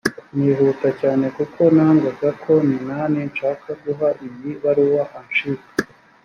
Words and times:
nihuta 0.37 0.89
cyane 1.01 1.25
kuko 1.37 1.61
nangaga 1.75 2.29
ko 2.43 2.51
minani 2.67 3.19
nshaka 3.31 3.67
guha 3.81 4.09
iyi 4.27 4.51
baruwa 4.61 5.03
anshika 5.19 5.67